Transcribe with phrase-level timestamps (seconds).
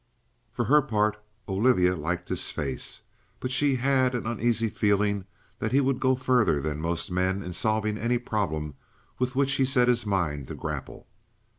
[0.51, 3.03] For her part, Olivia liked his face;
[3.39, 5.25] but she had an uneasy feeling
[5.59, 8.73] that he would go further than most men in solving any problem
[9.19, 11.05] with which he set his mind to grapple.